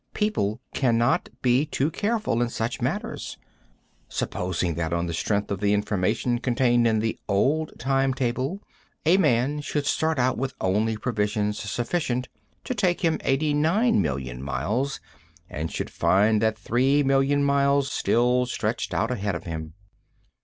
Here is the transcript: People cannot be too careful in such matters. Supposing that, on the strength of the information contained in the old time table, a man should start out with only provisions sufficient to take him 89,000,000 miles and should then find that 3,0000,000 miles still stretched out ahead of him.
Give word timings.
People 0.15 0.59
cannot 0.73 1.29
be 1.43 1.63
too 1.63 1.91
careful 1.91 2.41
in 2.41 2.49
such 2.49 2.81
matters. 2.81 3.37
Supposing 4.09 4.73
that, 4.73 4.93
on 4.93 5.05
the 5.05 5.13
strength 5.13 5.51
of 5.51 5.59
the 5.59 5.75
information 5.75 6.39
contained 6.39 6.87
in 6.87 7.01
the 7.01 7.19
old 7.27 7.77
time 7.77 8.15
table, 8.15 8.63
a 9.05 9.17
man 9.17 9.59
should 9.61 9.85
start 9.85 10.17
out 10.17 10.39
with 10.39 10.55
only 10.59 10.97
provisions 10.97 11.59
sufficient 11.59 12.29
to 12.63 12.73
take 12.73 13.01
him 13.01 13.19
89,000,000 13.19 14.39
miles 14.39 14.99
and 15.47 15.71
should 15.71 15.89
then 15.89 15.93
find 15.93 16.41
that 16.41 16.57
3,0000,000 16.57 17.41
miles 17.43 17.91
still 17.91 18.47
stretched 18.47 18.95
out 18.95 19.11
ahead 19.11 19.35
of 19.35 19.43
him. 19.43 19.75